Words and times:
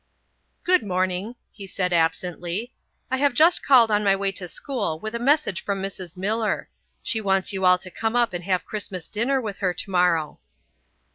"Good 0.63 0.81
morning," 0.81 1.35
he 1.51 1.67
said 1.67 1.93
absently. 1.93 2.73
"I 3.11 3.17
have 3.17 3.35
just 3.35 3.63
called 3.63 3.91
on 3.91 4.03
my 4.03 4.15
way 4.15 4.31
to 4.31 4.47
school 4.47 4.99
with 4.99 5.13
a 5.13 5.19
message 5.19 5.63
from 5.63 5.79
Miss 5.79 6.17
Millar. 6.17 6.71
She 7.03 7.21
wants 7.21 7.53
you 7.53 7.65
all 7.65 7.77
to 7.77 7.91
come 7.91 8.15
up 8.15 8.33
and 8.33 8.43
have 8.43 8.65
Christmas 8.65 9.07
dinner 9.07 9.39
with 9.39 9.59
her 9.59 9.75
tomorrow." 9.75 10.39